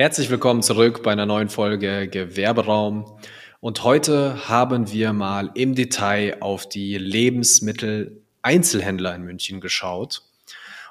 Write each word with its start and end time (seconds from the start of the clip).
Herzlich 0.00 0.30
willkommen 0.30 0.62
zurück 0.62 1.02
bei 1.02 1.10
einer 1.10 1.26
neuen 1.26 1.48
Folge 1.48 2.06
Gewerberaum. 2.06 3.18
Und 3.58 3.82
heute 3.82 4.48
haben 4.48 4.92
wir 4.92 5.12
mal 5.12 5.50
im 5.54 5.74
Detail 5.74 6.36
auf 6.38 6.68
die 6.68 6.96
Lebensmittel-Einzelhändler 6.96 9.16
in 9.16 9.24
München 9.24 9.60
geschaut. 9.60 10.22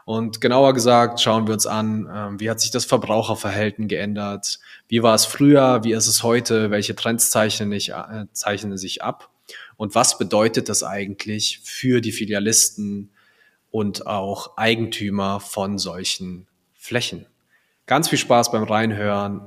Und 0.04 0.42
genauer 0.42 0.74
gesagt 0.74 1.22
schauen 1.22 1.48
wir 1.48 1.54
uns 1.54 1.66
an, 1.66 2.10
ähm, 2.14 2.42
wie 2.42 2.50
hat 2.50 2.60
sich 2.60 2.72
das 2.72 2.84
Verbraucherverhalten 2.84 3.88
geändert, 3.88 4.60
wie 4.90 5.02
war 5.02 5.16
es 5.16 5.24
früher, 5.24 5.86
wie 5.86 5.94
ist 5.94 6.08
es 6.08 6.22
heute, 6.22 6.70
welche 6.70 6.94
Trends 6.94 7.32
zeichnen, 7.32 7.70
nicht, 7.70 7.92
äh, 7.92 8.26
zeichnen 8.34 8.78
sich 8.78 9.04
ab 9.04 9.30
und 9.78 9.96
was 9.96 10.18
bedeutet 10.18 10.68
das 10.68 10.84
eigentlich 10.84 11.62
für 11.64 12.02
die 12.02 12.12
Filialisten 12.12 13.12
und 13.72 14.06
auch 14.06 14.58
Eigentümer 14.58 15.40
von 15.40 15.78
solchen 15.78 16.46
Flächen. 16.74 17.26
Ganz 17.90 18.10
viel 18.10 18.20
Spaß 18.20 18.52
beim 18.52 18.64
Reinhören. 18.64 19.40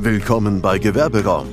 Willkommen 0.00 0.60
bei 0.60 0.80
Gewerberaum, 0.80 1.46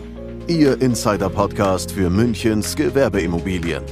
Ihr 0.47 0.81
Insider-Podcast 0.81 1.91
für 1.91 2.09
Münchens 2.09 2.75
Gewerbeimmobilien. 2.75 3.83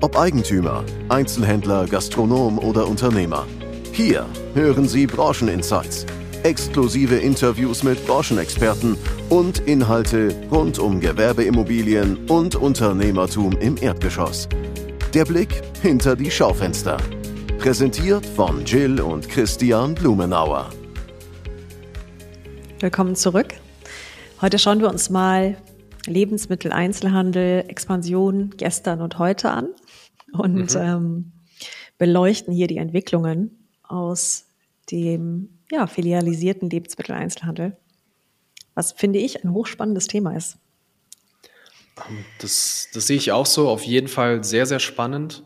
Ob 0.00 0.18
Eigentümer, 0.18 0.82
Einzelhändler, 1.10 1.84
Gastronom 1.86 2.58
oder 2.60 2.88
Unternehmer. 2.88 3.46
Hier 3.92 4.24
hören 4.54 4.88
Sie 4.88 5.06
Brancheninsights, 5.06 6.06
exklusive 6.44 7.16
Interviews 7.16 7.82
mit 7.82 8.06
Branchenexperten 8.06 8.96
und 9.28 9.58
Inhalte 9.58 10.34
rund 10.50 10.78
um 10.78 10.98
Gewerbeimmobilien 10.98 12.24
und 12.30 12.56
Unternehmertum 12.56 13.52
im 13.60 13.76
Erdgeschoss. 13.76 14.48
Der 15.12 15.26
Blick 15.26 15.60
hinter 15.82 16.16
die 16.16 16.30
Schaufenster. 16.30 16.96
Präsentiert 17.62 18.26
von 18.26 18.64
Jill 18.64 19.00
und 19.00 19.28
Christian 19.28 19.94
Blumenauer. 19.94 20.68
Willkommen 22.80 23.14
zurück. 23.14 23.54
Heute 24.40 24.58
schauen 24.58 24.80
wir 24.80 24.88
uns 24.88 25.10
mal 25.10 25.56
Lebensmittel, 26.04 26.72
Einzelhandel, 26.72 27.64
Expansion 27.68 28.52
gestern 28.56 29.00
und 29.00 29.20
heute 29.20 29.52
an 29.52 29.68
und 30.32 30.74
mhm. 30.74 30.80
ähm, 30.80 31.32
beleuchten 31.98 32.52
hier 32.52 32.66
die 32.66 32.78
Entwicklungen 32.78 33.68
aus 33.84 34.46
dem 34.90 35.60
ja, 35.70 35.86
filialisierten 35.86 36.68
Lebensmitteleinzelhandel, 36.68 37.76
was 38.74 38.90
finde 38.90 39.20
ich 39.20 39.44
ein 39.44 39.52
hochspannendes 39.52 40.08
Thema 40.08 40.34
ist. 40.34 40.58
Das, 42.40 42.88
das 42.92 43.06
sehe 43.06 43.18
ich 43.18 43.30
auch 43.30 43.46
so, 43.46 43.68
auf 43.68 43.84
jeden 43.84 44.08
Fall 44.08 44.42
sehr, 44.42 44.66
sehr 44.66 44.80
spannend. 44.80 45.44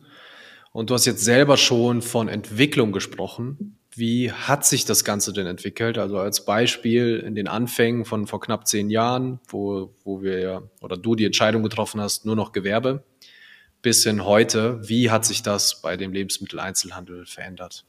Und 0.77 0.91
du 0.91 0.95
hast 0.95 1.07
jetzt 1.07 1.25
selber 1.25 1.57
schon 1.57 2.03
von 2.03 2.29
Entwicklung 2.29 2.93
gesprochen. 2.93 3.79
Wie 3.95 4.31
hat 4.31 4.67
sich 4.67 4.85
das 4.85 5.05
Ganze 5.05 5.33
denn 5.33 5.47
entwickelt? 5.47 5.97
Also 5.97 6.19
als 6.19 6.45
Beispiel 6.45 7.17
in 7.27 7.35
den 7.35 7.49
Anfängen 7.49 8.05
von 8.05 8.27
vor 8.27 8.43
knapp 8.43 8.69
zehn 8.69 8.91
Jahren, 8.91 9.41
wo, 9.49 9.95
wo 10.05 10.21
wir 10.21 10.69
oder 10.83 10.99
du 10.99 11.15
die 11.15 11.25
Entscheidung 11.25 11.63
getroffen 11.63 11.99
hast, 11.99 12.27
nur 12.27 12.37
noch 12.37 12.53
Gewerbe, 12.53 13.05
bis 13.81 14.05
hin 14.05 14.27
heute. 14.27 14.87
Wie 14.87 15.11
hat 15.11 15.25
sich 15.25 15.43
das 15.43 15.81
bei 15.81 15.97
dem 15.97 16.13
Lebensmitteleinzelhandel 16.13 17.25
verändert? 17.25 17.87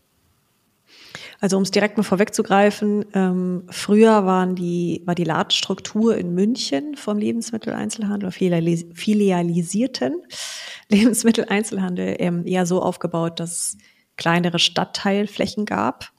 Also 1.39 1.57
um 1.57 1.63
es 1.63 1.71
direkt 1.71 1.97
mal 1.97 2.03
vorwegzugreifen, 2.03 3.05
ähm, 3.13 3.63
früher 3.69 4.25
waren 4.25 4.55
die, 4.55 5.03
war 5.05 5.13
die 5.13 5.23
Ladenstruktur 5.23 6.17
in 6.17 6.33
München 6.33 6.95
vom 6.95 7.17
Lebensmitteleinzelhandel, 7.17 8.31
filialis 8.31 8.85
filialisierten 8.93 10.23
Lebensmitteleinzelhandel 10.89 12.15
ähm, 12.19 12.47
eher 12.47 12.65
so 12.65 12.81
aufgebaut, 12.81 13.39
dass 13.39 13.77
kleinere 14.15 14.57
Stadtteilflächen 14.57 15.65
gab. 15.65 16.11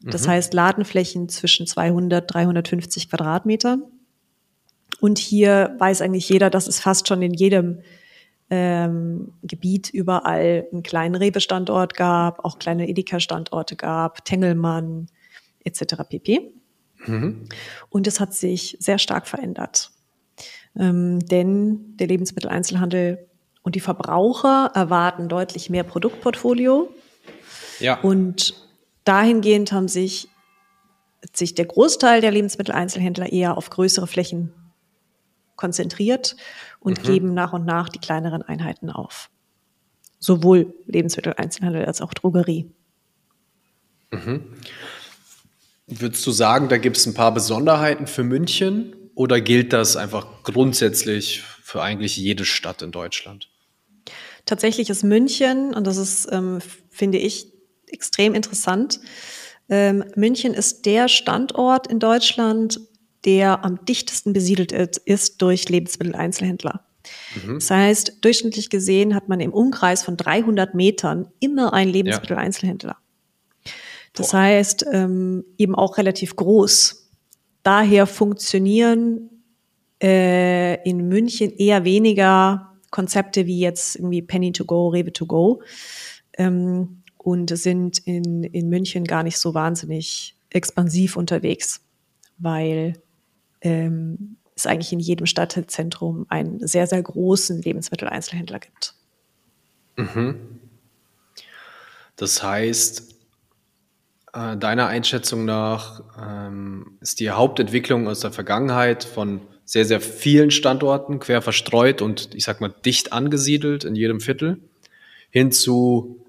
Das 0.00 0.26
mhm. 0.26 0.30
heißt 0.30 0.54
Ladenflächen 0.54 1.28
zwischen 1.28 1.66
200, 1.66 2.32
350 2.32 3.10
Quadratmetern. 3.10 3.82
Und 5.00 5.18
hier 5.18 5.74
weiß 5.78 6.02
eigentlich 6.02 6.28
jeder, 6.28 6.50
dass 6.50 6.68
es 6.68 6.78
fast 6.78 7.08
schon 7.08 7.20
in 7.22 7.34
jedem 7.34 7.80
ähm, 8.50 9.32
Gebiet 9.42 9.90
überall 9.90 10.66
einen 10.70 10.82
kleinen 10.82 11.14
Rewe-Standort 11.14 11.94
gab, 11.94 12.44
auch 12.44 12.58
kleine 12.58 12.88
Edeka-Standorte 12.88 13.76
gab, 13.76 14.24
Tengelmann 14.24 15.08
etc. 15.64 15.96
pp. 16.08 16.52
Mhm. 17.06 17.48
Und 17.88 18.06
es 18.06 18.20
hat 18.20 18.34
sich 18.34 18.76
sehr 18.78 18.98
stark 18.98 19.26
verändert. 19.26 19.90
Ähm, 20.78 21.20
denn 21.20 21.96
der 21.96 22.06
Lebensmitteleinzelhandel 22.06 23.26
und 23.62 23.74
die 23.74 23.80
Verbraucher 23.80 24.70
erwarten 24.74 25.28
deutlich 25.28 25.70
mehr 25.70 25.82
Produktportfolio. 25.82 26.88
Ja. 27.80 28.00
Und 28.00 28.54
dahingehend 29.04 29.72
haben 29.72 29.88
sich, 29.88 30.28
sich 31.32 31.54
der 31.54 31.64
Großteil 31.64 32.20
der 32.20 32.30
Lebensmitteleinzelhändler 32.30 33.32
eher 33.32 33.56
auf 33.56 33.70
größere 33.70 34.06
Flächen 34.06 34.52
konzentriert 35.56 36.36
und 36.80 37.02
mhm. 37.02 37.06
geben 37.06 37.34
nach 37.34 37.52
und 37.52 37.64
nach 37.64 37.88
die 37.88 37.98
kleineren 37.98 38.42
Einheiten 38.42 38.90
auf. 38.90 39.30
Sowohl 40.18 40.74
Lebensmitteleinzelhandel 40.86 41.84
als 41.84 42.00
auch 42.00 42.14
Drogerie. 42.14 42.70
Mhm. 44.10 44.44
Würdest 45.86 46.26
du 46.26 46.30
sagen, 46.30 46.68
da 46.68 46.78
gibt 46.78 46.96
es 46.96 47.06
ein 47.06 47.14
paar 47.14 47.32
Besonderheiten 47.32 48.06
für 48.06 48.24
München 48.24 48.94
oder 49.14 49.40
gilt 49.40 49.72
das 49.72 49.96
einfach 49.96 50.42
grundsätzlich 50.42 51.42
für 51.62 51.82
eigentlich 51.82 52.16
jede 52.16 52.44
Stadt 52.44 52.82
in 52.82 52.92
Deutschland? 52.92 53.48
Tatsächlich 54.44 54.90
ist 54.90 55.02
München, 55.02 55.74
und 55.74 55.86
das 55.86 55.96
ist, 55.96 56.28
ähm, 56.30 56.60
finde 56.90 57.18
ich, 57.18 57.52
extrem 57.88 58.34
interessant, 58.34 59.00
ähm, 59.68 60.04
München 60.14 60.54
ist 60.54 60.86
der 60.86 61.08
Standort 61.08 61.88
in 61.88 61.98
Deutschland, 61.98 62.80
der 63.26 63.64
am 63.64 63.84
dichtesten 63.84 64.32
besiedelt 64.32 64.72
ist 64.72 65.42
durch 65.42 65.68
Lebensmitteleinzelhändler. 65.68 66.86
Mhm. 67.44 67.54
Das 67.54 67.70
heißt, 67.70 68.18
durchschnittlich 68.24 68.70
gesehen 68.70 69.14
hat 69.14 69.28
man 69.28 69.40
im 69.40 69.52
Umkreis 69.52 70.02
von 70.02 70.16
300 70.16 70.74
Metern 70.74 71.28
immer 71.40 71.72
einen 71.72 71.92
Lebensmitteleinzelhändler. 71.92 72.96
Das 74.12 74.30
Boah. 74.30 74.38
heißt, 74.38 74.86
ähm, 74.92 75.44
eben 75.58 75.74
auch 75.74 75.98
relativ 75.98 76.36
groß. 76.36 77.10
Daher 77.62 78.06
funktionieren 78.06 79.28
äh, 80.02 80.82
in 80.88 81.08
München 81.08 81.50
eher 81.50 81.84
weniger 81.84 82.72
Konzepte 82.90 83.46
wie 83.46 83.58
jetzt 83.58 83.96
irgendwie 83.96 84.22
Penny 84.22 84.52
to 84.52 84.64
go, 84.64 84.88
Rewe 84.88 85.12
to 85.12 85.26
go 85.26 85.62
ähm, 86.38 87.02
und 87.18 87.56
sind 87.58 87.98
in, 88.06 88.44
in 88.44 88.68
München 88.68 89.04
gar 89.04 89.22
nicht 89.22 89.38
so 89.38 89.52
wahnsinnig 89.52 90.36
expansiv 90.50 91.16
unterwegs, 91.16 91.80
weil 92.38 92.94
ähm, 93.60 94.36
es 94.54 94.66
eigentlich 94.66 94.92
in 94.92 95.00
jedem 95.00 95.26
Stadtzentrum 95.26 96.26
einen 96.28 96.66
sehr, 96.66 96.86
sehr 96.86 97.02
großen 97.02 97.60
Lebensmitteleinzelhändler 97.60 98.58
gibt. 98.58 98.94
Mhm. 99.96 100.60
Das 102.16 102.42
heißt, 102.42 103.14
äh, 104.32 104.56
deiner 104.56 104.86
Einschätzung 104.86 105.44
nach 105.44 106.02
ähm, 106.20 106.98
ist 107.00 107.20
die 107.20 107.30
Hauptentwicklung 107.30 108.08
aus 108.08 108.20
der 108.20 108.32
Vergangenheit 108.32 109.04
von 109.04 109.42
sehr, 109.64 109.84
sehr 109.84 110.00
vielen 110.00 110.50
Standorten 110.50 111.18
quer 111.18 111.42
verstreut 111.42 112.00
und 112.00 112.34
ich 112.34 112.44
sag 112.44 112.60
mal 112.60 112.72
dicht 112.84 113.12
angesiedelt 113.12 113.84
in 113.84 113.94
jedem 113.94 114.20
Viertel 114.20 114.60
hin 115.30 115.52
zu 115.52 116.24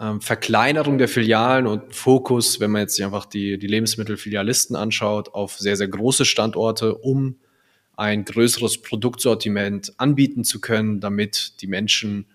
ähm, 0.00 0.20
Verkleinerung 0.20 0.98
der 0.98 1.08
Filialen 1.08 1.66
und 1.66 1.94
Fokus, 1.94 2.60
wenn 2.60 2.70
man 2.70 2.82
jetzt 2.82 2.96
sich 2.96 3.04
einfach 3.04 3.26
die, 3.26 3.58
die 3.58 3.66
Lebensmittelfilialisten 3.66 4.76
anschaut, 4.76 5.34
auf 5.34 5.58
sehr, 5.58 5.76
sehr 5.76 5.88
große 5.88 6.24
Standorte, 6.24 6.94
um 6.96 7.36
ein 7.96 8.24
größeres 8.24 8.82
Produktsortiment 8.82 9.94
anbieten 9.98 10.42
zu 10.42 10.60
können, 10.60 11.00
damit 11.00 11.60
die 11.60 11.68
Menschen, 11.68 12.26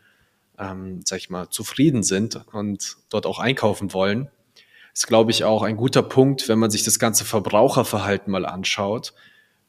ähm, 0.57 1.01
sag 1.03 1.19
ich 1.19 1.29
mal, 1.29 1.49
zufrieden 1.49 2.03
sind 2.03 2.39
und 2.53 2.97
dort 3.09 3.25
auch 3.25 3.39
einkaufen 3.39 3.93
wollen. 3.93 4.29
Ist, 4.93 5.07
glaube 5.07 5.31
ich, 5.31 5.43
auch 5.43 5.63
ein 5.63 5.75
guter 5.75 6.01
Punkt, 6.01 6.47
wenn 6.47 6.59
man 6.59 6.71
sich 6.71 6.83
das 6.83 6.97
ganze 6.97 7.25
Verbraucherverhalten 7.25 8.31
mal 8.31 8.45
anschaut. 8.45 9.13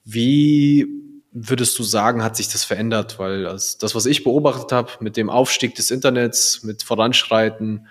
Wie 0.05 0.87
würdest 1.33 1.79
du 1.79 1.83
sagen, 1.83 2.23
hat 2.23 2.37
sich 2.37 2.49
das 2.49 2.65
verändert? 2.65 3.19
Weil 3.19 3.45
das, 3.45 3.95
was 3.95 4.07
ich 4.07 4.25
beobachtet 4.25 4.73
habe 4.73 4.91
mit 5.01 5.17
dem 5.17 5.31
Aufstieg 5.31 5.75
des 5.75 5.91
Internets, 5.91 6.63
mit 6.63 6.83
Voranschreiten 6.83 7.87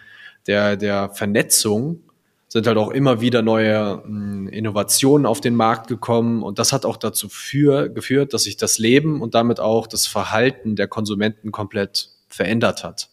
der, 0.48 0.76
der 0.78 1.10
Vernetzung, 1.10 2.02
sind 2.48 2.66
halt 2.66 2.78
auch 2.78 2.90
immer 2.90 3.22
wieder 3.22 3.42
neue 3.42 4.04
hm, 4.04 4.48
Innovationen 4.48 5.26
auf 5.26 5.40
den 5.40 5.56
Markt 5.56 5.88
gekommen. 5.88 6.42
Und 6.42 6.60
das 6.60 6.74
hat 6.74 6.84
auch 6.84 6.98
dazu 6.98 7.30
für, 7.30 7.90
geführt, 7.90 8.34
dass 8.34 8.44
sich 8.44 8.58
das 8.58 8.80
Leben 8.80 9.22
und 9.22 9.36
damit 9.36 9.60
auch 9.60 9.88
das 9.88 10.08
Verhalten 10.08 10.76
der 10.76 10.88
Konsumenten 10.88 11.52
komplett 11.52 12.10
verändert 12.28 12.84
hat. 12.84 13.10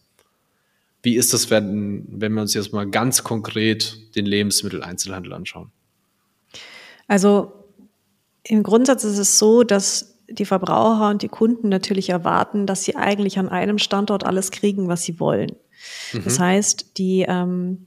Wie 1.03 1.15
ist 1.15 1.33
das, 1.33 1.51
wenn, 1.51 2.05
wenn 2.09 2.33
wir 2.33 2.41
uns 2.41 2.53
jetzt 2.55 2.73
mal 2.73 2.89
ganz 2.89 3.23
konkret 3.23 4.15
den 4.15 4.25
Lebensmitteleinzelhandel 4.25 5.33
anschauen? 5.33 5.71
Also 7.07 7.53
im 8.43 8.63
Grundsatz 8.63 9.03
ist 9.03 9.19
es 9.19 9.37
so, 9.37 9.63
dass 9.63 10.16
die 10.29 10.45
Verbraucher 10.45 11.09
und 11.09 11.21
die 11.21 11.29
Kunden 11.29 11.69
natürlich 11.69 12.09
erwarten, 12.09 12.65
dass 12.65 12.83
sie 12.83 12.95
eigentlich 12.95 13.39
an 13.39 13.49
einem 13.49 13.77
Standort 13.77 14.25
alles 14.25 14.51
kriegen, 14.51 14.87
was 14.87 15.03
sie 15.03 15.19
wollen. 15.19 15.55
Mhm. 16.13 16.23
Das 16.23 16.39
heißt, 16.39 16.97
die, 16.97 17.25
ähm, 17.27 17.85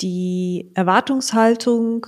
die 0.00 0.70
Erwartungshaltung 0.74 2.06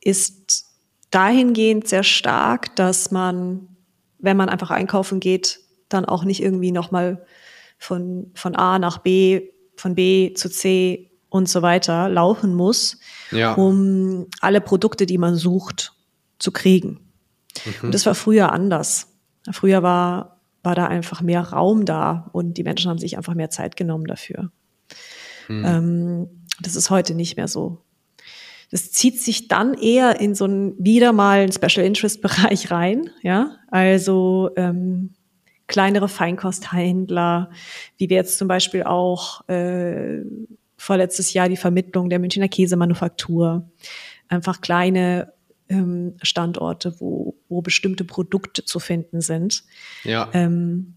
ist 0.00 0.66
dahingehend 1.10 1.88
sehr 1.88 2.02
stark, 2.02 2.74
dass 2.76 3.10
man, 3.10 3.68
wenn 4.18 4.36
man 4.36 4.48
einfach 4.48 4.70
einkaufen 4.70 5.20
geht, 5.20 5.60
dann 5.88 6.04
auch 6.04 6.24
nicht 6.24 6.42
irgendwie 6.42 6.72
nochmal 6.72 7.24
von, 7.78 8.30
von 8.34 8.56
A 8.56 8.78
nach 8.78 8.98
B, 8.98 9.50
von 9.76 9.94
B 9.94 10.34
zu 10.34 10.50
C 10.50 11.10
und 11.28 11.48
so 11.48 11.62
weiter 11.62 12.08
laufen 12.08 12.54
muss, 12.54 12.98
ja. 13.30 13.54
um 13.54 14.26
alle 14.40 14.60
Produkte, 14.60 15.06
die 15.06 15.18
man 15.18 15.36
sucht, 15.36 15.92
zu 16.38 16.50
kriegen. 16.50 17.05
Mhm. 17.64 17.86
Und 17.86 17.94
das 17.94 18.06
war 18.06 18.14
früher 18.14 18.52
anders. 18.52 19.12
Früher 19.50 19.82
war, 19.82 20.40
war 20.62 20.74
da 20.74 20.86
einfach 20.86 21.22
mehr 21.22 21.40
Raum 21.40 21.84
da 21.84 22.28
und 22.32 22.54
die 22.54 22.64
Menschen 22.64 22.90
haben 22.90 22.98
sich 22.98 23.16
einfach 23.16 23.34
mehr 23.34 23.50
Zeit 23.50 23.76
genommen 23.76 24.06
dafür. 24.06 24.50
Mhm. 25.48 25.64
Ähm, 25.64 26.28
das 26.60 26.76
ist 26.76 26.90
heute 26.90 27.14
nicht 27.14 27.36
mehr 27.36 27.48
so. 27.48 27.82
Das 28.70 28.90
zieht 28.90 29.20
sich 29.20 29.48
dann 29.48 29.74
eher 29.74 30.20
in 30.20 30.34
so 30.34 30.44
einen 30.44 30.74
wieder 30.84 31.12
mal 31.12 31.40
einen 31.40 31.52
Special 31.52 31.86
Interest 31.86 32.20
Bereich 32.20 32.70
rein, 32.70 33.10
ja. 33.22 33.56
Also 33.70 34.50
ähm, 34.56 35.14
kleinere 35.68 36.08
Feinkosthändler, 36.08 37.50
wie 37.96 38.10
wir 38.10 38.16
jetzt 38.16 38.38
zum 38.38 38.48
Beispiel 38.48 38.82
auch 38.84 39.48
äh, 39.48 40.22
vorletztes 40.76 41.32
Jahr 41.32 41.48
die 41.48 41.56
Vermittlung 41.56 42.10
der 42.10 42.18
Münchner 42.18 42.48
Käsemanufaktur. 42.48 43.70
Einfach 44.28 44.60
kleine 44.60 45.32
ähm, 45.68 46.16
Standorte, 46.22 47.00
wo, 47.00 47.36
wo 47.48 47.62
bestimmte 47.62 48.04
Produkte 48.04 48.64
zu 48.64 48.78
finden 48.78 49.20
sind. 49.20 49.64
Ja. 50.04 50.28
Ähm, 50.32 50.94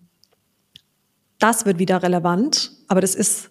das 1.40 1.66
wird 1.66 1.80
wieder 1.80 2.04
relevant, 2.04 2.72
aber 2.88 3.02
das 3.02 3.16
ist 3.16 3.50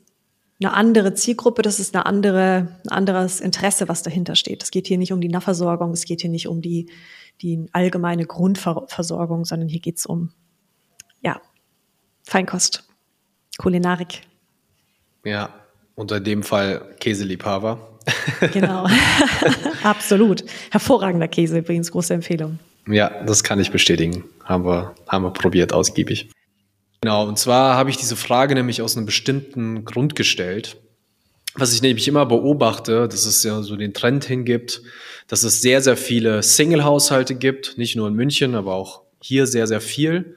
eine 0.61 0.73
andere 0.73 1.15
Zielgruppe, 1.15 1.63
das 1.63 1.79
ist 1.79 1.95
eine 1.95 2.05
andere, 2.07 2.81
ein 2.85 2.89
anderes 2.91 3.41
Interesse, 3.41 3.89
was 3.89 4.03
dahinter 4.03 4.35
steht. 4.35 4.63
Es 4.63 4.71
geht 4.71 4.87
hier 4.89 4.99
nicht 4.99 5.13
um 5.13 5.21
die 5.21 5.29
Nahversorgung, 5.29 5.93
es 5.93 6.05
geht 6.05 6.21
hier 6.21 6.31
nicht 6.31 6.49
um 6.49 6.61
die, 6.61 6.91
die 7.41 7.67
allgemeine 7.73 8.27
Grundversorgung, 8.27 9.45
sondern 9.45 9.69
hier 9.69 9.81
geht's 9.81 10.05
um 10.05 10.33
ja, 11.23 11.41
Feinkost, 12.25 12.89
Kulinarik. 13.57 14.23
Ja, 15.25 15.55
unter 15.95 16.21
dem 16.21 16.43
Fall 16.43 16.95
Käseliebhaber. 17.01 17.98
Genau, 18.53 18.87
absolut. 19.83 20.45
Hervorragender 20.71 21.29
Käse 21.29 21.59
übrigens, 21.59 21.91
große 21.91 22.15
Empfehlung. 22.15 22.59
Ja, 22.87 23.23
das 23.25 23.45
kann 23.45 23.61
ich 23.61 23.71
bestätigen. 23.71 24.25
Haben 24.45 24.65
wir, 24.65 24.95
haben 25.07 25.25
wir 25.25 25.33
probiert, 25.33 25.73
ausgiebig. 25.73 26.31
Genau, 27.01 27.27
und 27.27 27.39
zwar 27.39 27.77
habe 27.77 27.91
ich 27.91 27.97
diese 27.97 28.17
Frage 28.17 28.55
nämlich 28.55 28.83
aus 28.83 28.97
einem 28.97 29.07
bestimmten 29.07 29.85
Grund 29.85 30.17
gestellt. 30.17 30.77
Was 31.55 31.73
ich 31.73 31.83
nämlich 31.83 32.09
immer 32.09 32.27
beobachte, 32.27 33.09
dass 33.09 33.27
es 33.27 33.43
ja 33.43 33.63
so 33.63 33.77
den 33.77 33.95
Trend 33.95 34.25
hingibt, 34.25 34.83
dass 35.27 35.43
es 35.43 35.61
sehr, 35.61 35.81
sehr 35.81 35.97
viele 35.97 36.43
Single-Haushalte 36.43 37.35
gibt, 37.35 37.79
nicht 37.79 37.97
nur 37.97 38.09
in 38.09 38.15
München, 38.15 38.55
aber 38.55 38.75
auch 38.75 39.03
hier 39.21 39.47
sehr, 39.47 39.67
sehr 39.67 39.81
viel 39.81 40.37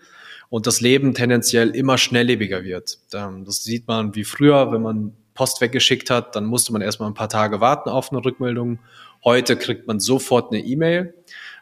und 0.49 0.67
das 0.67 0.81
Leben 0.81 1.13
tendenziell 1.13 1.69
immer 1.69 1.97
schnelllebiger 1.97 2.63
wird. 2.63 2.99
Ähm, 3.13 3.45
das 3.45 3.63
sieht 3.63 3.87
man 3.87 4.15
wie 4.15 4.23
früher, 4.23 4.71
wenn 4.71 4.81
man 4.81 5.13
Post 5.33 5.61
weggeschickt 5.61 6.09
hat, 6.09 6.35
dann 6.35 6.45
musste 6.45 6.73
man 6.73 6.81
erstmal 6.81 7.09
ein 7.09 7.13
paar 7.13 7.29
Tage 7.29 7.61
warten 7.61 7.89
auf 7.89 8.11
eine 8.11 8.23
Rückmeldung. 8.23 8.79
Heute 9.23 9.55
kriegt 9.55 9.87
man 9.87 9.99
sofort 9.99 10.51
eine 10.51 10.63
E-Mail, 10.63 11.13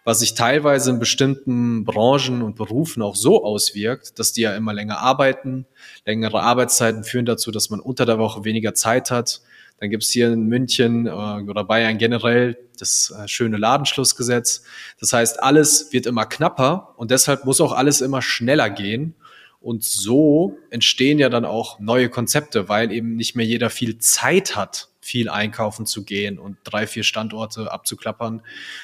was 0.03 0.19
sich 0.19 0.33
teilweise 0.33 0.91
in 0.91 0.99
bestimmten 0.99 1.83
Branchen 1.83 2.41
und 2.41 2.55
Berufen 2.55 3.01
auch 3.03 3.15
so 3.15 3.43
auswirkt, 3.43 4.17
dass 4.17 4.31
die 4.31 4.41
ja 4.41 4.55
immer 4.55 4.73
länger 4.73 4.99
arbeiten. 4.99 5.65
Längere 6.05 6.41
Arbeitszeiten 6.41 7.03
führen 7.03 7.25
dazu, 7.25 7.51
dass 7.51 7.69
man 7.69 7.79
unter 7.79 8.05
der 8.05 8.17
Woche 8.17 8.45
weniger 8.45 8.73
Zeit 8.73 9.11
hat. 9.11 9.41
Dann 9.79 9.89
gibt's 9.89 10.09
hier 10.09 10.31
in 10.31 10.47
München 10.47 11.07
äh, 11.07 11.09
oder 11.09 11.63
Bayern 11.63 11.97
generell 11.97 12.57
das 12.79 13.13
äh, 13.17 13.27
schöne 13.27 13.57
Ladenschlussgesetz. 13.57 14.63
Das 14.99 15.13
heißt, 15.13 15.41
alles 15.41 15.91
wird 15.91 16.05
immer 16.05 16.25
knapper 16.25 16.93
und 16.97 17.11
deshalb 17.11 17.45
muss 17.45 17.61
auch 17.61 17.71
alles 17.71 18.01
immer 18.01 18.21
schneller 18.21 18.69
gehen. 18.69 19.15
Und 19.61 19.83
so 19.83 20.57
entstehen 20.69 21.19
ja 21.19 21.29
dann 21.29 21.43
auch 21.43 21.79
neue 21.79 22.09
Konzepte, 22.09 22.69
weil 22.69 22.91
eben 22.91 23.15
nicht 23.15 23.35
mehr 23.35 23.45
jeder 23.45 23.69
viel 23.69 23.97
Zeit 23.97 24.55
hat, 24.55 24.87
viel 25.01 25.29
einkaufen 25.29 25.85
zu 25.85 26.03
gehen 26.05 26.39
und 26.39 26.57
drei, 26.63 26.87
vier 26.87 27.03
Standorte 27.03 27.71
abzuklappern, 27.71 28.41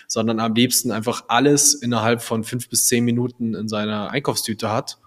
sondern 0.08 0.40
am 0.40 0.54
liebsten 0.54 0.92
einfach 0.92 1.26
alles 1.28 1.74
innerhalb 1.76 2.22
von 2.22 2.44
fünf 2.44 2.68
bis 2.68 2.88
zehn 2.88 3.06
Minuten 3.06 3.54
in 3.54 3.70
seiner 3.70 4.10
Einkaufstüte 4.10 4.70
hat. 4.72 4.98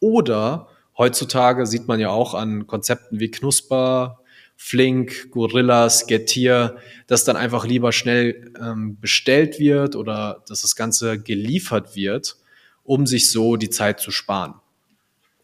Oder 0.00 0.68
heutzutage 0.96 1.66
sieht 1.66 1.88
man 1.88 2.00
ja 2.00 2.10
auch 2.10 2.34
an 2.34 2.66
Konzepten 2.66 3.20
wie 3.20 3.30
Knusper, 3.30 4.20
Flink, 4.56 5.30
Gorillas, 5.30 6.06
Getir, 6.06 6.78
dass 7.06 7.24
dann 7.24 7.36
einfach 7.36 7.66
lieber 7.66 7.92
schnell 7.92 8.52
ähm, 8.60 8.98
bestellt 9.00 9.58
wird 9.58 9.94
oder 9.94 10.42
dass 10.48 10.62
das 10.62 10.74
Ganze 10.74 11.20
geliefert 11.20 11.94
wird, 11.94 12.36
um 12.82 13.06
sich 13.06 13.30
so 13.30 13.56
die 13.56 13.70
Zeit 13.70 14.00
zu 14.00 14.10
sparen. 14.10 14.54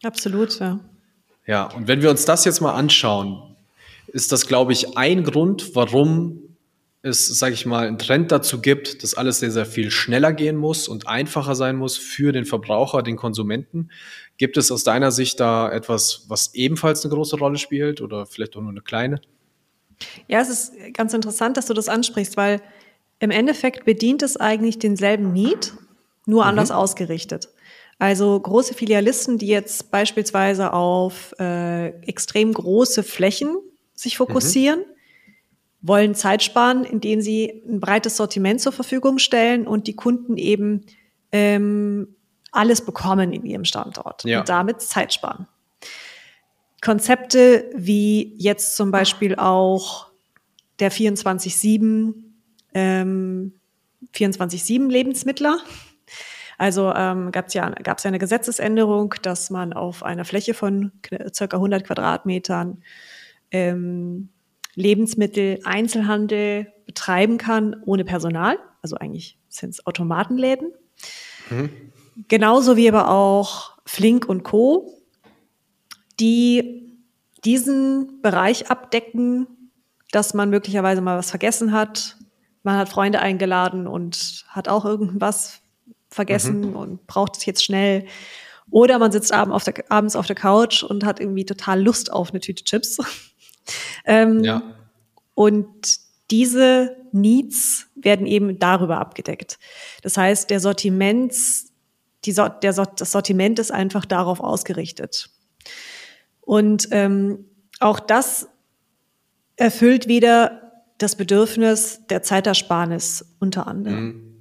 Absolut, 0.05 0.59
ja. 0.59 0.79
Ja, 1.47 1.65
und 1.65 1.87
wenn 1.87 2.01
wir 2.01 2.11
uns 2.11 2.25
das 2.25 2.45
jetzt 2.45 2.61
mal 2.61 2.73
anschauen, 2.73 3.55
ist 4.07 4.31
das, 4.31 4.45
glaube 4.45 4.71
ich, 4.71 4.97
ein 4.97 5.23
Grund, 5.23 5.75
warum 5.75 6.57
es, 7.01 7.27
sage 7.27 7.53
ich 7.53 7.65
mal, 7.65 7.87
einen 7.87 7.97
Trend 7.97 8.31
dazu 8.31 8.61
gibt, 8.61 9.03
dass 9.03 9.15
alles 9.15 9.39
sehr, 9.39 9.51
sehr 9.51 9.65
viel 9.65 9.89
schneller 9.89 10.31
gehen 10.31 10.57
muss 10.57 10.87
und 10.87 11.07
einfacher 11.07 11.55
sein 11.55 11.75
muss 11.75 11.97
für 11.97 12.31
den 12.31 12.45
Verbraucher, 12.45 13.01
den 13.01 13.15
Konsumenten. 13.15 13.89
Gibt 14.37 14.57
es 14.57 14.71
aus 14.71 14.83
deiner 14.83 15.11
Sicht 15.11 15.39
da 15.39 15.71
etwas, 15.71 16.25
was 16.27 16.53
ebenfalls 16.53 17.03
eine 17.03 17.13
große 17.13 17.37
Rolle 17.37 17.57
spielt 17.57 18.01
oder 18.01 18.25
vielleicht 18.25 18.55
auch 18.55 18.61
nur 18.61 18.71
eine 18.71 18.81
kleine? 18.81 19.21
Ja, 20.27 20.39
es 20.39 20.49
ist 20.49 20.73
ganz 20.93 21.13
interessant, 21.13 21.57
dass 21.57 21.65
du 21.65 21.73
das 21.73 21.89
ansprichst, 21.89 22.37
weil 22.37 22.61
im 23.19 23.31
Endeffekt 23.31 23.85
bedient 23.85 24.21
es 24.21 24.37
eigentlich 24.37 24.77
denselben 24.77 25.31
Need, 25.33 25.73
nur 26.27 26.43
mhm. 26.43 26.49
anders 26.49 26.71
ausgerichtet. 26.71 27.49
Also 27.97 28.39
große 28.39 28.73
Filialisten, 28.73 29.37
die 29.37 29.47
jetzt 29.47 29.89
beispielsweise 29.89 30.73
auf 30.73 31.33
äh, 31.39 31.89
extrem 32.01 32.53
große 32.53 33.03
Flächen 33.03 33.55
sich 33.93 34.17
fokussieren, 34.17 34.79
mhm. 34.79 35.87
wollen 35.87 36.15
Zeit 36.15 36.43
sparen, 36.43 36.83
indem 36.83 37.21
sie 37.21 37.63
ein 37.67 37.79
breites 37.79 38.17
Sortiment 38.17 38.59
zur 38.59 38.73
Verfügung 38.73 39.17
stellen 39.17 39.65
und 39.65 39.87
die 39.87 39.95
Kunden 39.95 40.35
eben 40.37 40.85
ähm, 41.31 42.15
alles 42.51 42.83
bekommen 42.83 43.31
in 43.31 43.45
ihrem 43.45 43.65
Standort 43.65 44.23
ja. 44.25 44.39
und 44.39 44.49
damit 44.49 44.81
Zeit 44.81 45.13
sparen. 45.13 45.47
Konzepte 46.81 47.69
wie 47.75 48.35
jetzt 48.37 48.75
zum 48.75 48.91
Beispiel 48.91 49.35
auch 49.35 50.07
der 50.79 50.91
24-7 50.91 52.13
ähm, 52.73 53.53
24-7 54.13 54.89
Lebensmittler. 54.89 55.57
Also 56.57 56.93
ähm, 56.95 57.31
gab 57.31 57.47
es 57.47 57.53
ja, 57.53 57.69
gab's 57.69 58.03
ja 58.03 58.09
eine 58.09 58.19
Gesetzesänderung, 58.19 59.15
dass 59.21 59.49
man 59.49 59.73
auf 59.73 60.03
einer 60.03 60.25
Fläche 60.25 60.53
von 60.53 60.91
circa 61.33 61.57
100 61.57 61.85
Quadratmetern 61.85 62.81
ähm, 63.51 64.29
Lebensmittel 64.75 65.59
Einzelhandel 65.63 66.73
betreiben 66.85 67.37
kann 67.37 67.75
ohne 67.85 68.05
Personal. 68.05 68.57
Also 68.81 68.97
eigentlich 68.97 69.37
sind 69.47 69.71
es 69.71 69.85
Automatenläden. 69.85 70.71
Mhm. 71.49 71.69
Genauso 72.27 72.77
wie 72.77 72.87
aber 72.87 73.09
auch 73.09 73.77
Flink 73.85 74.27
und 74.27 74.43
Co., 74.43 74.91
die 76.19 76.97
diesen 77.43 78.21
Bereich 78.21 78.71
abdecken, 78.71 79.47
dass 80.11 80.33
man 80.33 80.49
möglicherweise 80.49 81.01
mal 81.01 81.17
was 81.17 81.29
vergessen 81.29 81.71
hat. 81.71 82.17
Man 82.63 82.77
hat 82.77 82.89
Freunde 82.89 83.19
eingeladen 83.19 83.85
und 83.85 84.45
hat 84.47 84.67
auch 84.67 84.85
irgendwas 84.85 85.61
vergessen 86.15 86.71
mhm. 86.71 86.75
und 86.75 87.07
braucht 87.07 87.37
es 87.37 87.45
jetzt 87.45 87.63
schnell. 87.63 88.05
Oder 88.71 88.97
man 88.97 89.11
sitzt 89.11 89.31
abends 89.31 89.55
auf, 89.55 89.63
der, 89.63 89.85
abends 89.89 90.15
auf 90.15 90.25
der 90.25 90.35
Couch 90.35 90.83
und 90.83 91.05
hat 91.05 91.19
irgendwie 91.19 91.45
total 91.45 91.81
Lust 91.81 92.11
auf 92.11 92.31
eine 92.31 92.39
Tüte 92.39 92.63
Chips. 92.63 92.97
ähm, 94.05 94.43
ja. 94.43 94.63
Und 95.35 95.99
diese 96.31 96.95
Needs 97.11 97.87
werden 97.95 98.25
eben 98.25 98.57
darüber 98.57 98.97
abgedeckt. 98.97 99.59
Das 100.01 100.17
heißt, 100.17 100.49
der 100.49 100.59
Sortiments 100.59 101.71
die, 102.25 102.33
der, 102.33 102.53
das 102.61 103.11
Sortiment 103.11 103.59
ist 103.59 103.71
einfach 103.71 104.05
darauf 104.05 104.39
ausgerichtet. 104.39 105.29
Und 106.41 106.87
ähm, 106.91 107.45
auch 107.79 107.99
das 107.99 108.47
erfüllt 109.55 110.07
wieder 110.07 110.61
das 110.97 111.15
Bedürfnis 111.15 112.01
der 112.09 112.23
Zeitersparnis 112.23 113.25
unter 113.39 113.67
anderem. 113.67 114.05
Mhm. 114.05 114.34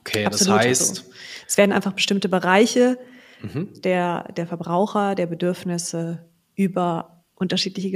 Okay, 0.00 0.24
Absolut 0.24 0.58
das 0.58 0.66
heißt. 0.66 0.94
So. 0.96 1.02
Es 1.46 1.56
werden 1.56 1.72
einfach 1.72 1.92
bestimmte 1.92 2.28
Bereiche 2.28 2.98
mhm. 3.42 3.68
der, 3.82 4.32
der 4.36 4.46
Verbraucher, 4.46 5.14
der 5.14 5.26
Bedürfnisse 5.26 6.24
über 6.54 7.24
unterschiedliche 7.34 7.90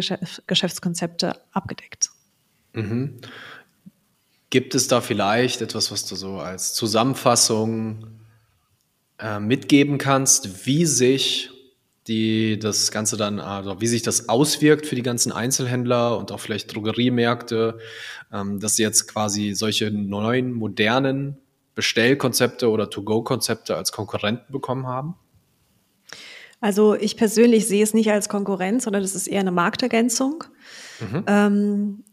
Geschäftskonzepte 0.46 1.36
abgedeckt. 1.52 2.10
Mhm. 2.72 3.20
Gibt 4.50 4.74
es 4.74 4.88
da 4.88 5.00
vielleicht 5.00 5.60
etwas, 5.62 5.90
was 5.90 6.06
du 6.06 6.16
so 6.16 6.38
als 6.38 6.74
Zusammenfassung 6.74 8.06
äh, 9.18 9.38
mitgeben 9.38 9.98
kannst, 9.98 10.66
wie 10.66 10.86
sich 10.86 11.50
die 12.06 12.58
das 12.58 12.90
Ganze 12.90 13.16
dann, 13.16 13.40
also 13.40 13.80
wie 13.80 13.86
sich 13.86 14.02
das 14.02 14.28
auswirkt 14.28 14.86
für 14.86 14.94
die 14.94 15.02
ganzen 15.02 15.32
Einzelhändler 15.32 16.18
und 16.18 16.32
auch 16.32 16.40
vielleicht 16.40 16.74
Drogeriemärkte, 16.74 17.78
ähm, 18.32 18.60
dass 18.60 18.76
sie 18.76 18.82
jetzt 18.82 19.08
quasi 19.08 19.54
solche 19.54 19.90
neuen, 19.90 20.52
modernen 20.52 21.38
Bestellkonzepte 21.74 22.70
oder 22.70 22.90
To-Go-Konzepte 22.90 23.76
als 23.76 23.92
Konkurrenten 23.92 24.52
bekommen 24.52 24.86
haben? 24.86 25.16
Also 26.60 26.94
ich 26.94 27.16
persönlich 27.16 27.66
sehe 27.66 27.82
es 27.82 27.92
nicht 27.92 28.10
als 28.10 28.28
Konkurrenz, 28.28 28.84
sondern 28.84 29.02
das 29.02 29.14
ist 29.14 29.26
eher 29.26 29.40
eine 29.40 29.52
Marktergänzung. 29.52 30.44
Mhm. 31.00 31.24
Ähm, 31.26 32.04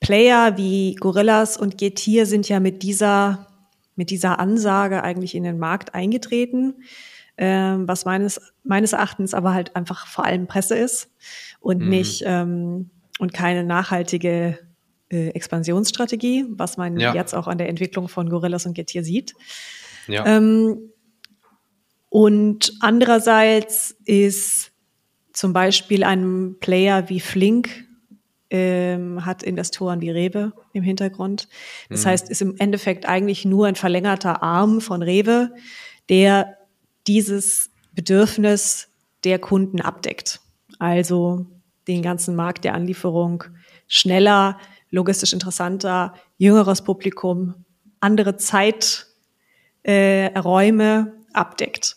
Player 0.00 0.56
wie 0.56 0.94
Gorillas 0.96 1.56
und 1.56 1.78
Getir 1.78 2.26
sind 2.26 2.48
ja 2.48 2.58
mit 2.58 2.82
dieser, 2.82 3.46
mit 3.94 4.10
dieser 4.10 4.40
Ansage 4.40 5.02
eigentlich 5.02 5.34
in 5.34 5.44
den 5.44 5.58
Markt 5.58 5.94
eingetreten, 5.94 6.82
ähm, 7.36 7.86
was 7.86 8.06
meines, 8.06 8.40
meines 8.64 8.92
Erachtens 8.92 9.34
aber 9.34 9.54
halt 9.54 9.76
einfach 9.76 10.06
vor 10.06 10.24
allem 10.24 10.46
Presse 10.46 10.76
ist 10.76 11.10
und 11.60 11.82
mhm. 11.82 11.88
nicht 11.90 12.24
ähm, 12.26 12.90
und 13.18 13.32
keine 13.34 13.62
nachhaltige 13.62 14.58
äh, 15.10 15.28
Expansionsstrategie, 15.28 16.46
was 16.50 16.76
man 16.76 16.98
ja. 16.98 17.14
jetzt 17.14 17.34
auch 17.34 17.46
an 17.46 17.58
der 17.58 17.68
Entwicklung 17.68 18.08
von 18.08 18.28
Gorillas 18.28 18.66
und 18.66 18.74
Getir 18.74 19.04
sieht. 19.04 19.34
Ja. 20.06 20.24
Ähm, 20.26 20.90
und 22.08 22.72
andererseits 22.80 23.96
ist 24.04 24.72
zum 25.32 25.52
Beispiel 25.52 26.04
ein 26.04 26.56
Player 26.60 27.08
wie 27.08 27.20
Flink 27.20 27.86
ähm, 28.50 29.24
hat 29.24 29.42
Investoren 29.42 30.00
wie 30.00 30.10
Rewe 30.10 30.52
im 30.72 30.82
Hintergrund. 30.82 31.48
Das 31.88 32.04
mhm. 32.04 32.08
heißt, 32.08 32.30
ist 32.30 32.42
im 32.42 32.56
Endeffekt 32.58 33.06
eigentlich 33.06 33.44
nur 33.44 33.66
ein 33.66 33.76
verlängerter 33.76 34.42
Arm 34.42 34.80
von 34.80 35.02
Rewe, 35.02 35.54
der 36.08 36.56
dieses 37.06 37.70
Bedürfnis 37.92 38.88
der 39.24 39.38
Kunden 39.38 39.80
abdeckt. 39.80 40.40
Also 40.78 41.46
den 41.86 42.02
ganzen 42.02 42.34
Markt 42.34 42.64
der 42.64 42.74
Anlieferung 42.74 43.44
schneller, 43.86 44.58
logistisch 44.90 45.32
interessanter, 45.32 46.14
jüngeres 46.38 46.82
Publikum, 46.82 47.64
andere 48.00 48.36
Zeiträume 48.36 49.06
äh, 49.84 51.32
abdeckt. 51.32 51.96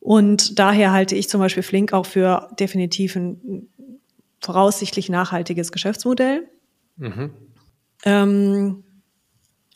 Und 0.00 0.58
daher 0.58 0.92
halte 0.92 1.14
ich 1.14 1.28
zum 1.28 1.40
Beispiel 1.40 1.62
Flink 1.62 1.92
auch 1.92 2.06
für 2.06 2.48
definitiv 2.58 3.14
ein 3.16 3.68
voraussichtlich 4.40 5.08
nachhaltiges 5.08 5.70
Geschäftsmodell. 5.70 6.48
Mhm. 6.96 7.30
Ähm, 8.04 8.84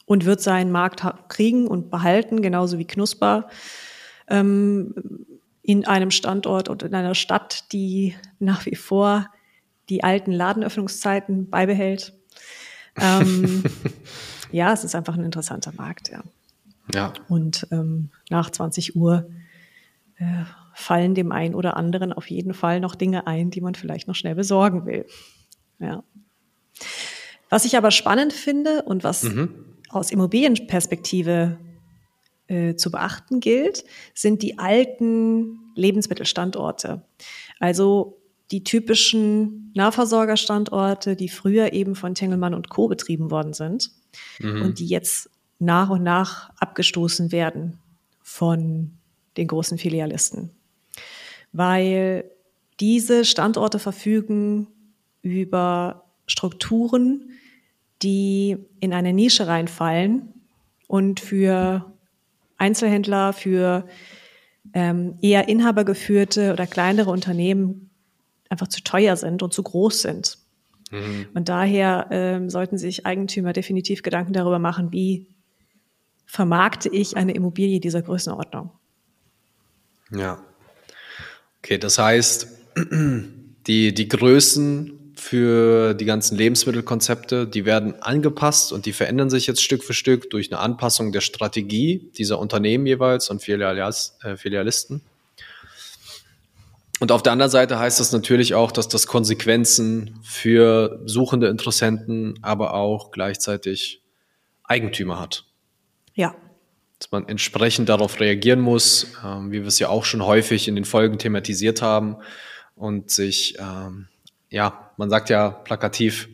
und 0.06 0.24
wird 0.24 0.40
seinen 0.40 0.70
Markt 0.70 1.04
kriegen 1.28 1.66
und 1.66 1.90
behalten, 1.90 2.40
genauso 2.40 2.78
wie 2.78 2.86
Knusper, 2.86 3.48
ähm, 4.28 4.94
in 5.62 5.84
einem 5.84 6.12
Standort 6.12 6.68
und 6.68 6.84
in 6.84 6.94
einer 6.94 7.16
Stadt, 7.16 7.72
die 7.72 8.14
nach 8.38 8.66
wie 8.66 8.76
vor 8.76 9.26
die 9.88 10.04
alten 10.04 10.32
Ladenöffnungszeiten 10.32 11.50
beibehält. 11.50 12.14
Ähm, 12.96 13.64
ja, 14.52 14.72
es 14.72 14.84
ist 14.84 14.94
einfach 14.94 15.16
ein 15.16 15.24
interessanter 15.24 15.72
Markt, 15.76 16.10
ja. 16.10 16.22
Ja. 16.94 17.12
Und 17.28 17.66
ähm, 17.72 18.10
nach 18.30 18.50
20 18.50 18.96
Uhr 18.96 19.28
äh, 20.18 20.44
fallen 20.74 21.14
dem 21.14 21.32
einen 21.32 21.54
oder 21.54 21.76
anderen 21.76 22.12
auf 22.12 22.30
jeden 22.30 22.54
Fall 22.54 22.80
noch 22.80 22.94
Dinge 22.94 23.26
ein, 23.26 23.50
die 23.50 23.60
man 23.60 23.74
vielleicht 23.74 24.08
noch 24.08 24.14
schnell 24.14 24.34
besorgen 24.34 24.86
will. 24.86 25.06
Ja. 25.78 26.04
Was 27.48 27.64
ich 27.64 27.76
aber 27.76 27.90
spannend 27.90 28.32
finde 28.32 28.82
und 28.82 29.04
was 29.04 29.24
mhm. 29.24 29.54
aus 29.88 30.10
Immobilienperspektive 30.10 31.58
äh, 32.48 32.74
zu 32.74 32.90
beachten 32.90 33.40
gilt, 33.40 33.84
sind 34.14 34.42
die 34.42 34.58
alten 34.58 35.72
Lebensmittelstandorte. 35.74 37.02
Also 37.58 38.20
die 38.50 38.64
typischen 38.64 39.72
Nahversorgerstandorte, 39.74 41.16
die 41.16 41.28
früher 41.28 41.72
eben 41.72 41.94
von 41.94 42.14
Tengelmann 42.14 42.54
und 42.54 42.68
Co. 42.68 42.88
betrieben 42.88 43.30
worden 43.30 43.52
sind 43.52 43.90
mhm. 44.38 44.62
und 44.62 44.78
die 44.78 44.86
jetzt 44.86 45.30
nach 45.58 45.90
und 45.90 46.02
nach 46.02 46.50
abgestoßen 46.58 47.32
werden 47.32 47.78
von 48.22 48.92
den 49.36 49.48
großen 49.48 49.78
Filialisten 49.78 50.50
weil 51.56 52.30
diese 52.80 53.24
Standorte 53.24 53.78
verfügen 53.78 54.66
über 55.22 56.04
Strukturen, 56.26 57.30
die 58.02 58.58
in 58.80 58.92
eine 58.92 59.14
Nische 59.14 59.46
reinfallen 59.46 60.34
und 60.86 61.18
für 61.18 61.92
Einzelhändler, 62.58 63.32
für 63.32 63.86
ähm, 64.74 65.16
eher 65.22 65.48
inhabergeführte 65.48 66.52
oder 66.52 66.66
kleinere 66.66 67.10
Unternehmen 67.10 67.85
einfach 68.48 68.68
zu 68.68 68.82
teuer 68.82 69.16
sind 69.16 69.42
und 69.42 69.52
zu 69.52 69.62
groß 69.62 70.02
sind. 70.02 70.38
Mhm. 70.90 71.26
Und 71.34 71.48
daher 71.48 72.08
ähm, 72.10 72.50
sollten 72.50 72.78
sich 72.78 73.06
Eigentümer 73.06 73.52
definitiv 73.52 74.02
Gedanken 74.02 74.32
darüber 74.32 74.58
machen, 74.58 74.92
wie 74.92 75.26
vermarkte 76.26 76.88
ich 76.88 77.16
eine 77.16 77.32
Immobilie 77.32 77.80
dieser 77.80 78.02
Größenordnung. 78.02 78.70
Ja. 80.10 80.42
Okay, 81.58 81.78
das 81.78 81.98
heißt, 81.98 82.48
die, 83.66 83.94
die 83.94 84.08
Größen 84.08 84.96
für 85.16 85.94
die 85.94 86.04
ganzen 86.04 86.36
Lebensmittelkonzepte, 86.36 87.46
die 87.46 87.64
werden 87.64 88.00
angepasst 88.02 88.72
und 88.72 88.86
die 88.86 88.92
verändern 88.92 89.30
sich 89.30 89.46
jetzt 89.46 89.62
Stück 89.62 89.82
für 89.82 89.94
Stück 89.94 90.30
durch 90.30 90.52
eine 90.52 90.60
Anpassung 90.60 91.10
der 91.10 91.22
Strategie 91.22 92.10
dieser 92.18 92.38
Unternehmen 92.38 92.86
jeweils 92.86 93.30
und 93.30 93.42
Filialis, 93.42 94.16
äh, 94.22 94.36
Filialisten. 94.36 95.00
Und 96.98 97.12
auf 97.12 97.22
der 97.22 97.32
anderen 97.32 97.50
Seite 97.50 97.78
heißt 97.78 98.00
das 98.00 98.12
natürlich 98.12 98.54
auch, 98.54 98.72
dass 98.72 98.88
das 98.88 99.06
Konsequenzen 99.06 100.18
für 100.22 101.02
suchende 101.04 101.48
Interessenten, 101.48 102.38
aber 102.42 102.74
auch 102.74 103.10
gleichzeitig 103.10 104.02
Eigentümer 104.64 105.20
hat. 105.20 105.44
Ja 106.14 106.34
dass 106.98 107.10
man 107.10 107.28
entsprechend 107.28 107.88
darauf 107.88 108.20
reagieren 108.20 108.60
muss, 108.60 109.12
ähm, 109.24 109.52
wie 109.52 109.60
wir 109.60 109.66
es 109.66 109.78
ja 109.78 109.88
auch 109.88 110.04
schon 110.04 110.24
häufig 110.24 110.68
in 110.68 110.74
den 110.74 110.84
Folgen 110.84 111.18
thematisiert 111.18 111.82
haben 111.82 112.16
und 112.74 113.10
sich, 113.10 113.56
ähm, 113.58 114.08
ja, 114.50 114.92
man 114.96 115.10
sagt 115.10 115.28
ja 115.28 115.50
plakativ, 115.50 116.28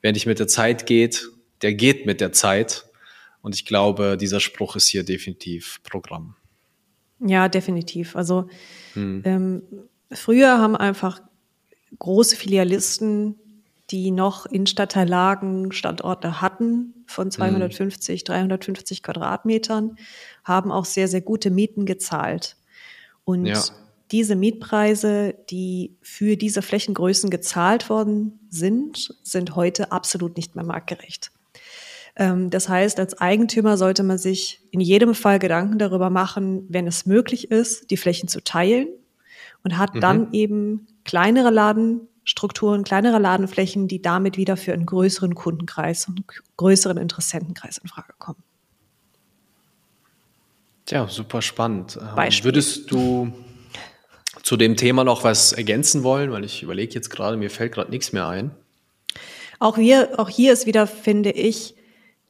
wer 0.00 0.12
nicht 0.12 0.26
mit 0.26 0.38
der 0.38 0.48
Zeit 0.48 0.86
geht, 0.86 1.28
der 1.62 1.74
geht 1.74 2.06
mit 2.06 2.20
der 2.20 2.32
Zeit. 2.32 2.86
Und 3.42 3.54
ich 3.54 3.66
glaube, 3.66 4.16
dieser 4.16 4.40
Spruch 4.40 4.76
ist 4.76 4.88
hier 4.88 5.04
definitiv 5.04 5.80
Programm. 5.82 6.36
Ja, 7.20 7.48
definitiv. 7.48 8.16
Also 8.16 8.48
hm. 8.94 9.22
ähm, 9.24 9.62
früher 10.12 10.58
haben 10.58 10.76
einfach 10.76 11.20
große 11.98 12.36
Filialisten 12.36 13.36
die 13.90 14.10
noch 14.10 14.46
in 14.46 14.66
Stadtteillagen 14.66 15.72
Standorte 15.72 16.40
hatten 16.40 16.94
von 17.06 17.30
250, 17.30 18.22
mhm. 18.22 18.24
350 18.24 19.02
Quadratmetern, 19.02 19.96
haben 20.44 20.72
auch 20.72 20.84
sehr, 20.84 21.08
sehr 21.08 21.20
gute 21.20 21.50
Mieten 21.50 21.86
gezahlt. 21.86 22.56
Und 23.24 23.46
ja. 23.46 23.62
diese 24.10 24.34
Mietpreise, 24.34 25.34
die 25.50 25.96
für 26.02 26.36
diese 26.36 26.62
Flächengrößen 26.62 27.30
gezahlt 27.30 27.88
worden 27.88 28.40
sind, 28.48 29.14
sind 29.22 29.54
heute 29.54 29.92
absolut 29.92 30.36
nicht 30.36 30.56
mehr 30.56 30.64
marktgerecht. 30.64 31.30
Ähm, 32.16 32.50
das 32.50 32.68
heißt, 32.68 32.98
als 32.98 33.20
Eigentümer 33.20 33.76
sollte 33.76 34.02
man 34.02 34.18
sich 34.18 34.62
in 34.72 34.80
jedem 34.80 35.14
Fall 35.14 35.38
Gedanken 35.38 35.78
darüber 35.78 36.10
machen, 36.10 36.66
wenn 36.68 36.88
es 36.88 37.06
möglich 37.06 37.52
ist, 37.52 37.90
die 37.90 37.96
Flächen 37.96 38.28
zu 38.28 38.42
teilen 38.42 38.88
und 39.64 39.78
hat 39.78 39.94
mhm. 39.94 40.00
dann 40.00 40.32
eben 40.32 40.86
kleinere 41.04 41.50
Laden 41.50 42.08
Strukturen 42.26 42.82
kleinerer 42.82 43.20
Ladenflächen, 43.20 43.86
die 43.86 44.02
damit 44.02 44.36
wieder 44.36 44.56
für 44.56 44.72
einen 44.72 44.84
größeren 44.84 45.36
Kundenkreis 45.36 46.08
und 46.08 46.24
größeren 46.56 46.96
Interessentenkreis 46.98 47.78
in 47.78 47.88
Frage 47.88 48.14
kommen. 48.18 48.42
Ja, 50.88 51.06
super 51.08 51.40
spannend. 51.40 51.96
Ähm, 52.00 52.16
Beispiel. 52.16 52.46
Würdest 52.46 52.90
du 52.90 53.32
zu 54.42 54.56
dem 54.56 54.76
Thema 54.76 55.04
noch 55.04 55.22
was 55.22 55.52
ergänzen 55.52 56.02
wollen? 56.02 56.32
Weil 56.32 56.44
ich 56.44 56.64
überlege 56.64 56.94
jetzt 56.94 57.10
gerade, 57.10 57.36
mir 57.36 57.48
fällt 57.48 57.72
gerade 57.72 57.92
nichts 57.92 58.12
mehr 58.12 58.26
ein. 58.26 58.50
Auch 59.60 59.76
hier, 59.76 60.10
auch 60.18 60.28
hier 60.28 60.52
ist 60.52 60.66
wieder, 60.66 60.88
finde 60.88 61.30
ich, 61.30 61.76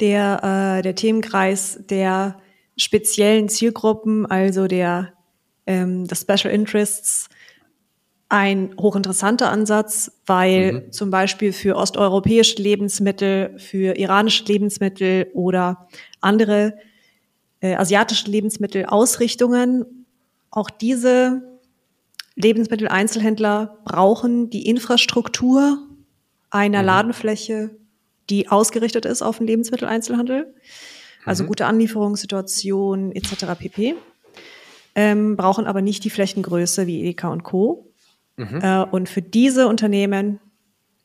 der, 0.00 0.76
äh, 0.78 0.82
der 0.82 0.94
Themenkreis 0.94 1.78
der 1.88 2.38
speziellen 2.76 3.48
Zielgruppen, 3.48 4.26
also 4.26 4.66
der, 4.66 5.14
ähm, 5.66 6.06
der 6.06 6.16
Special 6.16 6.52
Interests, 6.52 7.28
ein 8.28 8.74
hochinteressanter 8.80 9.50
Ansatz, 9.50 10.10
weil 10.26 10.72
mhm. 10.72 10.92
zum 10.92 11.10
Beispiel 11.10 11.52
für 11.52 11.76
osteuropäische 11.76 12.60
Lebensmittel, 12.60 13.56
für 13.58 13.96
iranische 13.96 14.44
Lebensmittel 14.44 15.30
oder 15.32 15.86
andere 16.20 16.74
äh, 17.60 17.74
asiatische 17.76 18.28
Lebensmittelausrichtungen 18.28 20.06
auch 20.50 20.70
diese 20.70 21.42
Lebensmitteleinzelhändler 22.34 23.78
brauchen 23.84 24.50
die 24.50 24.66
Infrastruktur 24.66 25.78
einer 26.50 26.80
mhm. 26.80 26.86
Ladenfläche, 26.86 27.76
die 28.30 28.48
ausgerichtet 28.48 29.04
ist 29.04 29.22
auf 29.22 29.38
den 29.38 29.46
Lebensmitteleinzelhandel, 29.46 30.54
also 31.24 31.42
mhm. 31.42 31.48
gute 31.48 31.66
Anlieferungssituation 31.66 33.12
etc. 33.12 33.58
pp. 33.58 33.96
Ähm, 34.96 35.36
brauchen 35.36 35.66
aber 35.66 35.82
nicht 35.82 36.02
die 36.04 36.10
Flächengröße 36.10 36.86
wie 36.86 37.02
Edeka 37.02 37.28
und 37.28 37.44
Co. 37.44 37.92
Mhm. 38.36 38.60
Äh, 38.62 38.82
und 38.82 39.08
für 39.08 39.22
diese 39.22 39.68
Unternehmen 39.68 40.40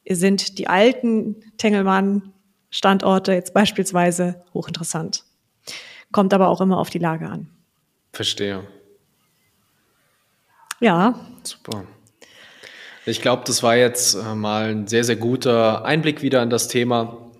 sind 0.09 0.57
die 0.57 0.67
alten 0.67 1.35
Tengelmann-Standorte 1.57 3.33
jetzt 3.33 3.53
beispielsweise 3.53 4.43
hochinteressant. 4.53 5.25
Kommt 6.11 6.33
aber 6.33 6.47
auch 6.47 6.61
immer 6.61 6.79
auf 6.79 6.89
die 6.89 6.99
Lage 6.99 7.29
an. 7.29 7.49
Verstehe. 8.13 8.63
Ja. 10.79 11.19
Super. 11.43 11.83
Ich 13.05 13.21
glaube, 13.21 13.43
das 13.45 13.61
war 13.61 13.75
jetzt 13.75 14.15
äh, 14.15 14.35
mal 14.35 14.71
ein 14.71 14.87
sehr, 14.87 15.03
sehr 15.03 15.17
guter 15.17 15.83
Einblick 15.83 16.21
wieder 16.21 16.41
in 16.41 16.49
das 16.49 16.69
Thema. 16.69 17.30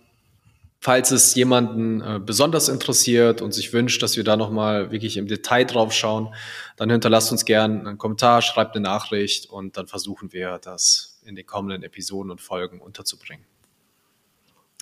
Falls 0.83 1.11
es 1.11 1.35
jemanden 1.35 2.01
äh, 2.01 2.19
besonders 2.19 2.67
interessiert 2.67 3.43
und 3.43 3.53
sich 3.53 3.71
wünscht, 3.71 4.01
dass 4.01 4.17
wir 4.17 4.23
da 4.23 4.35
nochmal 4.35 4.89
wirklich 4.91 5.15
im 5.15 5.27
Detail 5.27 5.65
drauf 5.65 5.93
schauen, 5.93 6.33
dann 6.75 6.89
hinterlasst 6.89 7.31
uns 7.31 7.45
gerne 7.45 7.87
einen 7.87 7.97
Kommentar, 7.99 8.41
schreibt 8.41 8.75
eine 8.75 8.83
Nachricht 8.83 9.45
und 9.45 9.77
dann 9.77 9.85
versuchen 9.85 10.33
wir 10.33 10.57
das 10.57 11.21
in 11.23 11.35
den 11.35 11.45
kommenden 11.45 11.83
Episoden 11.83 12.31
und 12.31 12.41
Folgen 12.41 12.81
unterzubringen. 12.81 13.45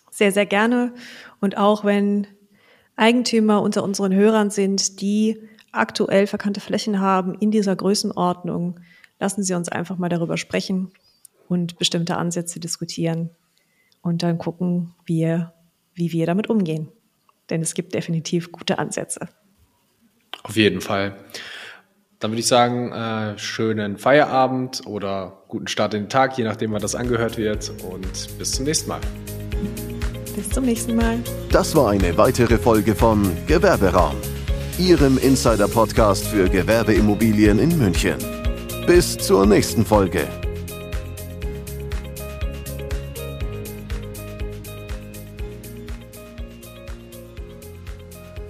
Sehr, 0.09 0.31
sehr 0.31 0.45
gerne. 0.45 0.93
Und 1.41 1.57
auch 1.57 1.83
wenn 1.83 2.27
Eigentümer 2.95 3.61
unter 3.61 3.83
unseren 3.83 4.13
Hörern 4.13 4.51
sind, 4.51 5.01
die 5.01 5.49
aktuell 5.73 6.27
verkannte 6.27 6.61
Flächen 6.61 7.01
haben 7.01 7.35
in 7.35 7.51
dieser 7.51 7.75
Größenordnung, 7.75 8.79
lassen 9.19 9.43
Sie 9.43 9.53
uns 9.53 9.67
einfach 9.67 9.97
mal 9.97 10.07
darüber 10.07 10.37
sprechen 10.37 10.93
und 11.49 11.77
bestimmte 11.77 12.15
Ansätze 12.15 12.61
diskutieren 12.61 13.31
und 14.01 14.23
dann 14.23 14.37
gucken, 14.37 14.95
wir 15.05 15.53
wie 15.99 16.11
wir 16.11 16.25
damit 16.25 16.49
umgehen. 16.49 16.89
Denn 17.49 17.61
es 17.61 17.73
gibt 17.73 17.93
definitiv 17.93 18.51
gute 18.51 18.79
Ansätze. 18.79 19.27
Auf 20.43 20.55
jeden 20.55 20.81
Fall. 20.81 21.15
Dann 22.19 22.31
würde 22.31 22.41
ich 22.41 22.47
sagen, 22.47 22.91
äh, 22.91 23.37
schönen 23.37 23.97
Feierabend 23.97 24.85
oder 24.85 25.43
guten 25.47 25.67
Start 25.67 25.93
in 25.93 26.03
den 26.03 26.09
Tag, 26.09 26.37
je 26.37 26.43
nachdem, 26.43 26.71
wann 26.73 26.81
das 26.81 26.95
angehört 26.95 27.37
wird. 27.37 27.71
Und 27.89 28.37
bis 28.37 28.51
zum 28.51 28.65
nächsten 28.65 28.89
Mal. 28.89 28.99
Bis 30.35 30.49
zum 30.49 30.65
nächsten 30.65 30.95
Mal. 30.95 31.19
Das 31.51 31.75
war 31.75 31.91
eine 31.91 32.17
weitere 32.17 32.57
Folge 32.57 32.93
von 32.93 33.25
Gewerberaum, 33.47 34.15
Ihrem 34.77 35.17
Insider-Podcast 35.17 36.27
für 36.27 36.49
Gewerbeimmobilien 36.49 37.57
in 37.59 37.77
München. 37.77 38.17
Bis 38.85 39.17
zur 39.17 39.45
nächsten 39.45 39.85
Folge. 39.85 40.27